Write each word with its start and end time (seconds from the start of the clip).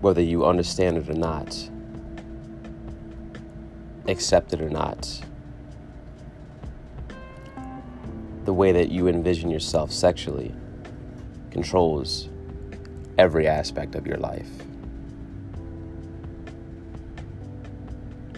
whether 0.00 0.22
you 0.22 0.46
understand 0.46 0.96
it 0.96 1.08
or 1.08 1.14
not, 1.14 1.68
accept 4.08 4.52
it 4.52 4.60
or 4.60 4.70
not. 4.70 5.20
The 8.44 8.54
way 8.54 8.72
that 8.72 8.90
you 8.90 9.08
envision 9.08 9.50
yourself 9.50 9.92
sexually 9.92 10.54
controls 11.50 12.28
every 13.18 13.46
aspect 13.46 13.94
of 13.94 14.06
your 14.06 14.16
life. 14.16 14.48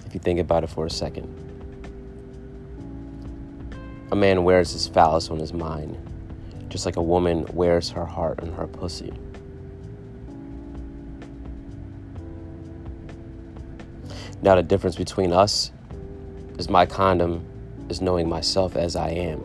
If 0.05 0.15
you 0.15 0.21
think 0.21 0.41
about 0.41 0.65
it 0.65 0.67
for 0.71 0.87
a 0.87 0.91
second, 0.91 1.39
a 4.11 4.17
man 4.17 4.45
wears 4.45 4.73
his 4.73 4.89
phallus 4.89 5.31
on 5.31 5.39
his 5.39 5.53
mind, 5.53 5.97
just 6.69 6.85
like 6.85 6.97
a 6.97 7.03
woman 7.03 7.47
wears 7.55 7.89
her 7.91 8.05
heart 8.05 8.41
on 8.41 8.53
her 8.53 8.67
pussy. 8.67 9.13
Now, 14.43 14.57
the 14.57 14.63
difference 14.65 14.97
between 14.97 15.33
us 15.33 15.71
is 16.59 16.69
my 16.69 16.85
condom 16.85 17.47
is 17.89 18.01
knowing 18.01 18.29
myself 18.29 18.75
as 18.75 18.97
I 18.97 19.11
am, 19.11 19.41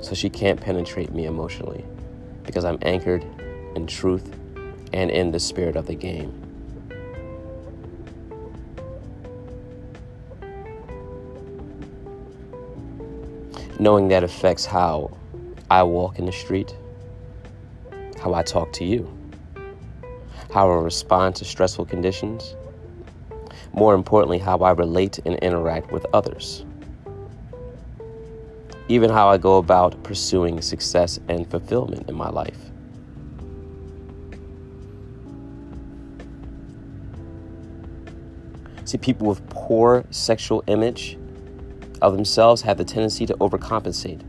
so 0.00 0.14
she 0.14 0.30
can't 0.30 0.58
penetrate 0.58 1.12
me 1.12 1.26
emotionally 1.26 1.84
because 2.44 2.64
I'm 2.64 2.78
anchored 2.80 3.22
in 3.76 3.86
truth 3.86 4.34
and 4.94 5.10
in 5.10 5.30
the 5.30 5.38
spirit 5.38 5.76
of 5.76 5.86
the 5.86 5.94
game. 5.94 6.32
Knowing 13.78 14.08
that 14.08 14.24
affects 14.24 14.64
how 14.64 15.14
I 15.70 15.82
walk 15.82 16.18
in 16.18 16.24
the 16.24 16.32
street, 16.32 16.74
how 18.18 18.32
I 18.32 18.42
talk 18.42 18.72
to 18.74 18.86
you, 18.86 19.06
how 20.50 20.70
I 20.70 20.76
respond 20.76 21.36
to 21.36 21.44
stressful 21.44 21.84
conditions, 21.84 22.56
more 23.72 23.94
importantly, 23.94 24.38
how 24.38 24.58
I 24.58 24.72
relate 24.72 25.18
and 25.24 25.36
interact 25.36 25.92
with 25.92 26.06
others. 26.12 26.64
Even 28.88 29.10
how 29.10 29.28
I 29.28 29.38
go 29.38 29.58
about 29.58 30.02
pursuing 30.02 30.60
success 30.60 31.20
and 31.28 31.48
fulfillment 31.48 32.08
in 32.08 32.14
my 32.16 32.28
life. 32.28 32.58
See, 38.84 38.98
people 38.98 39.28
with 39.28 39.48
poor 39.48 40.04
sexual 40.10 40.64
image 40.66 41.16
of 42.02 42.14
themselves 42.14 42.62
have 42.62 42.76
the 42.76 42.84
tendency 42.84 43.24
to 43.26 43.34
overcompensate 43.34 44.22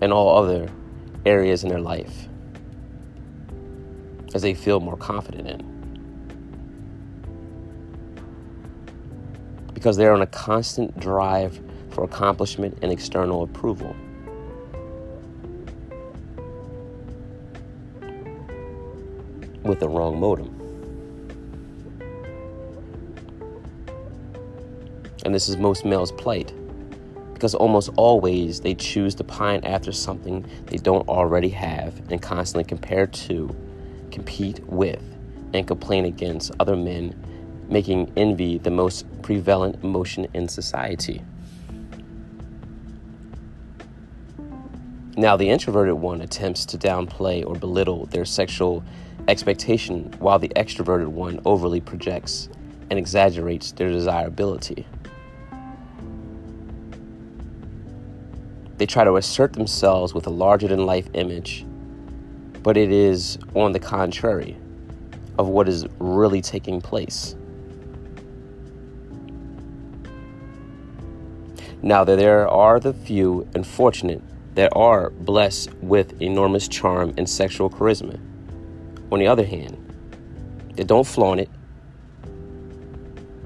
in 0.00 0.12
all 0.12 0.42
other 0.42 0.70
areas 1.26 1.64
in 1.64 1.68
their 1.68 1.80
life 1.80 2.28
as 4.34 4.40
they 4.40 4.54
feel 4.54 4.80
more 4.80 4.96
confident 4.96 5.48
in. 5.48 5.79
Because 9.80 9.96
they're 9.96 10.12
on 10.12 10.20
a 10.20 10.26
constant 10.26 11.00
drive 11.00 11.58
for 11.88 12.04
accomplishment 12.04 12.76
and 12.82 12.92
external 12.92 13.42
approval. 13.42 13.96
With 19.62 19.80
the 19.80 19.88
wrong 19.88 20.20
modem. 20.20 20.54
And 25.24 25.34
this 25.34 25.48
is 25.48 25.56
most 25.56 25.86
males' 25.86 26.12
plight 26.12 26.52
because 27.32 27.54
almost 27.54 27.88
always 27.96 28.60
they 28.60 28.74
choose 28.74 29.14
to 29.14 29.24
pine 29.24 29.64
after 29.64 29.92
something 29.92 30.44
they 30.66 30.76
don't 30.76 31.08
already 31.08 31.48
have 31.48 32.02
and 32.10 32.20
constantly 32.20 32.64
compare 32.64 33.06
to, 33.06 33.48
compete 34.10 34.62
with, 34.66 35.02
and 35.54 35.66
complain 35.66 36.04
against 36.04 36.52
other 36.60 36.76
men 36.76 37.14
making 37.70 38.12
envy 38.16 38.58
the 38.58 38.70
most 38.70 39.06
prevalent 39.22 39.82
emotion 39.82 40.26
in 40.34 40.48
society. 40.48 41.22
Now, 45.16 45.36
the 45.36 45.48
introverted 45.48 45.94
one 45.94 46.20
attempts 46.20 46.64
to 46.66 46.78
downplay 46.78 47.46
or 47.46 47.54
belittle 47.54 48.06
their 48.06 48.24
sexual 48.24 48.82
expectation, 49.28 50.12
while 50.18 50.38
the 50.38 50.48
extroverted 50.50 51.08
one 51.08 51.40
overly 51.44 51.80
projects 51.80 52.48
and 52.90 52.98
exaggerates 52.98 53.72
their 53.72 53.88
desirability. 53.88 54.86
They 58.78 58.86
try 58.86 59.04
to 59.04 59.16
assert 59.16 59.52
themselves 59.52 60.14
with 60.14 60.26
a 60.26 60.30
larger 60.30 60.68
than 60.68 60.86
life 60.86 61.08
image, 61.12 61.66
but 62.62 62.76
it 62.76 62.90
is 62.90 63.38
on 63.54 63.72
the 63.72 63.78
contrary 63.78 64.56
of 65.38 65.48
what 65.48 65.68
is 65.68 65.86
really 65.98 66.40
taking 66.40 66.80
place. 66.80 67.36
Now, 71.82 72.04
that 72.04 72.16
there 72.16 72.46
are 72.46 72.78
the 72.78 72.92
few 72.92 73.48
and 73.54 73.66
fortunate 73.66 74.22
that 74.54 74.70
are 74.76 75.10
blessed 75.10 75.72
with 75.76 76.20
enormous 76.20 76.68
charm 76.68 77.14
and 77.16 77.28
sexual 77.28 77.70
charisma. 77.70 78.20
On 79.10 79.18
the 79.18 79.26
other 79.26 79.44
hand, 79.44 79.76
they 80.76 80.84
don't 80.84 81.06
flaunt 81.06 81.40
it 81.40 81.48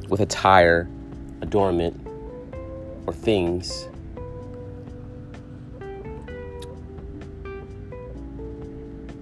with 0.08 0.20
attire, 0.20 0.88
adornment, 1.42 2.06
or 3.06 3.12
things. 3.12 3.88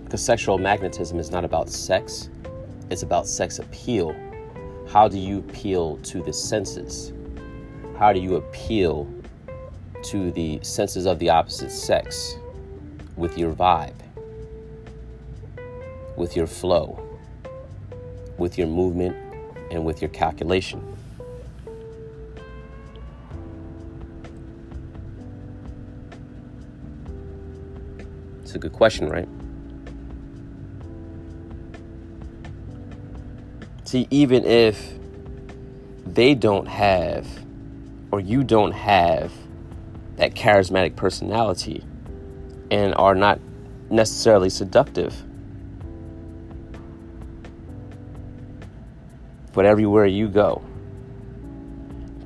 Because 0.05 0.25
sexual 0.25 0.59
magnetism 0.59 1.19
is 1.19 1.31
not 1.31 1.45
about 1.45 1.69
sex, 1.69 2.31
it's 2.91 3.03
about 3.03 3.27
sex 3.27 3.59
appeal. 3.59 4.15
How 4.89 5.09
do 5.09 5.19
you 5.19 5.39
appeal 5.39 5.99
to 5.99 6.23
the 6.23 6.33
senses? 6.33 7.13
How 7.99 8.13
do 8.13 8.21
you 8.21 8.37
appeal 8.37 9.13
to 10.05 10.31
the 10.33 10.59
senses 10.63 11.07
of 11.07 11.19
the 11.19 11.31
opposite 11.31 11.71
sex 11.71 12.37
with 13.17 13.39
your 13.39 13.53
vibe, 13.53 13.95
with 16.17 16.37
your 16.37 16.47
flow, 16.47 17.01
with 18.39 18.59
your 18.59 18.67
movement, 18.67 19.17
and 19.71 19.85
with 19.85 20.03
your 20.03 20.11
calculation? 20.11 20.83
It's 28.43 28.55
a 28.55 28.59
good 28.59 28.73
question, 28.73 29.09
right? 29.09 29.29
See, 33.85 34.07
even 34.11 34.45
if 34.45 34.95
they 36.07 36.35
don't 36.35 36.67
have 36.67 37.27
or 38.13 38.21
you 38.21 38.45
don't 38.45 38.73
have 38.73 39.33
that 40.17 40.35
charismatic 40.35 40.95
personality 40.95 41.83
and 42.71 42.95
are 42.97 43.15
not 43.15 43.41
necessarily 43.91 44.51
seductive. 44.51 45.15
But 49.55 49.65
everywhere 49.65 50.07
you 50.07 50.29
go, 50.29 50.63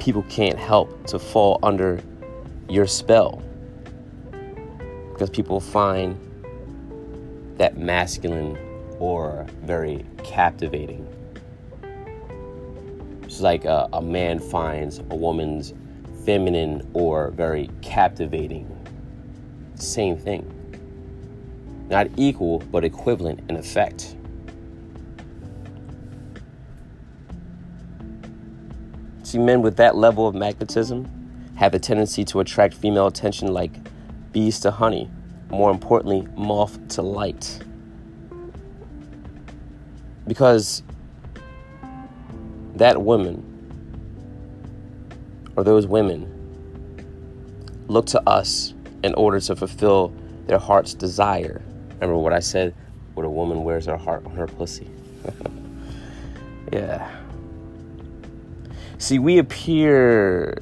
people 0.01 0.23
can't 0.25 0.59
help 0.59 1.07
to 1.07 1.19
fall 1.19 1.59
under 1.63 2.01
your 2.69 2.87
spell 2.87 3.43
because 5.13 5.31
people 5.31 5.61
find 5.61 6.19
that 7.59 7.79
masculine 7.79 8.59
or 8.99 9.47
very 9.63 10.05
captivating 10.25 11.07
it's 13.27 13.41
like 13.41 13.65
a, 13.65 13.89
a 13.93 14.01
man 14.01 14.39
finds 14.39 15.01
a 15.01 15.17
woman's 15.17 15.75
feminine 16.25 16.89
or 16.93 17.33
very 17.33 17.69
captivating. 17.83 18.71
Same 19.75 20.17
thing. 20.17 20.53
Not 21.91 22.07
equal, 22.17 22.61
but 22.71 22.85
equivalent 22.85 23.41
in 23.51 23.57
effect. 23.57 24.17
See, 29.25 29.39
men 29.39 29.61
with 29.61 29.77
that 29.77 29.97
level 29.97 30.29
of 30.29 30.37
magnetism 30.37 31.11
have 31.57 31.75
a 31.75 31.81
tendency 31.81 32.25
to 32.27 32.39
attract 32.39 32.75
female 32.75 33.09
attention 33.09 33.53
like 33.53 33.73
bees 34.31 34.61
to 34.61 34.71
honey, 34.71 35.11
more 35.51 35.73
importantly, 35.73 36.29
moth 36.37 36.87
to 36.91 37.03
light. 37.03 37.61
Because 40.29 40.85
that 42.77 43.01
woman 43.03 43.43
or 45.57 45.65
those 45.65 45.87
women 45.87 46.33
look 47.89 48.07
to 48.07 48.29
us 48.29 48.75
in 49.03 49.15
order 49.15 49.41
to 49.41 49.57
fulfill 49.57 50.13
their 50.47 50.59
heart's 50.59 50.95
desire. 50.95 51.63
Remember 51.95 52.19
what 52.19 52.33
I 52.33 52.41
said? 52.41 52.75
What 53.15 53.25
a 53.25 53.31
woman 53.31 53.65
wears 53.65 53.87
her 53.87 53.97
heart 53.97 54.25
on 54.27 54.33
her 54.37 54.47
pussy. 54.47 54.89
yeah. 56.73 57.11
See, 58.99 59.19
we 59.19 59.39
appear 59.39 60.59